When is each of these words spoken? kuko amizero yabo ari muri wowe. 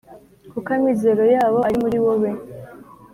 kuko 0.51 0.69
amizero 0.77 1.23
yabo 1.35 1.59
ari 1.67 1.77
muri 1.83 1.97
wowe. 2.03 2.29